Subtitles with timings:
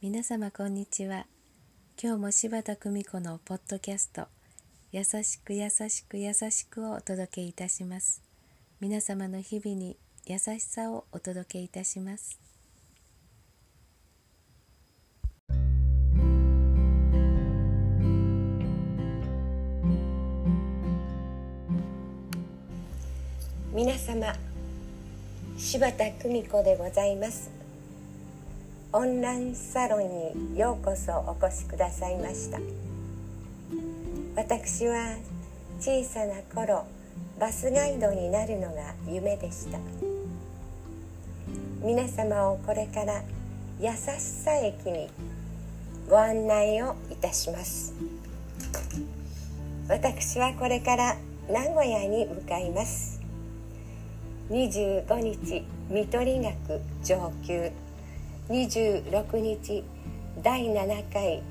[0.00, 1.26] 皆様こんにちは。
[2.00, 4.28] 今日も柴田久美子のポッドキャスト
[4.92, 8.22] 優しく優しく優しくをお届けいたします。
[8.78, 12.38] 皆様の日々に優しさをお届けいたします。
[23.72, 24.32] 皆様
[25.56, 27.57] 柴田久美子でございます。
[28.90, 32.58] オンラインサロンにようこそお越しくださいました。
[34.34, 35.14] 私は
[35.78, 36.86] 小さな頃
[37.38, 39.78] バスガイドになるのが夢でした。
[41.82, 43.22] 皆様をこれから
[43.78, 45.10] 優しさ駅に
[46.08, 47.92] ご案内をいたします。
[49.86, 51.16] 私はこれから
[51.50, 53.20] 名古屋に向かいます。
[54.48, 57.70] 25日看取り学上級
[58.48, 59.84] 26日
[60.42, 61.42] 第7回。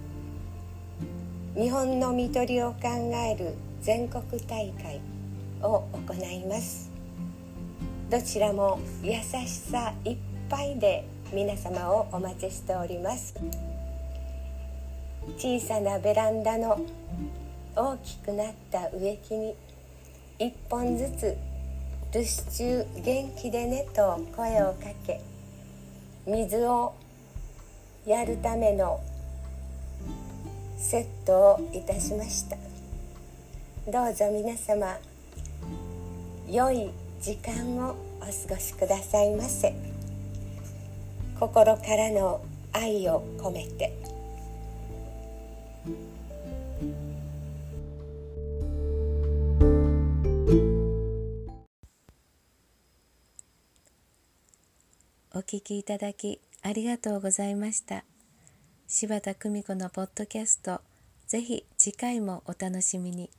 [1.53, 4.99] 日本の看取りを考える全国大会
[5.61, 6.89] を行います。
[8.09, 10.17] どちらも優しさいっ
[10.49, 13.35] ぱいで皆様をお待ちしております。
[15.37, 16.81] 小さなベランダの
[17.75, 19.55] 大きくなった植木に
[20.39, 21.37] 一本ずつ
[22.11, 25.21] 留守中元気でねと声をかけ
[26.27, 26.93] 水を
[28.05, 28.99] やるための
[30.77, 32.57] セットをいたしました。
[33.89, 34.97] どうぞ皆様
[36.49, 39.73] 良い時間をお過ごしくださいませ。
[41.39, 42.41] 心からの
[42.73, 44.06] 愛を込めて。
[55.37, 58.03] お聞きいただきありがとうございました。
[58.87, 60.81] 柴田久美子のポッドキャスト
[61.27, 63.29] ぜひ次回もお楽しみに。